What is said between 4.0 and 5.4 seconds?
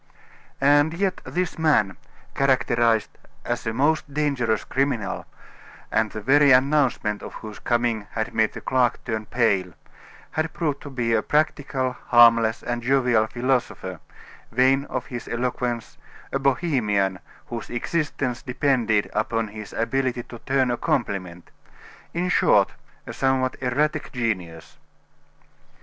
dangerous criminal,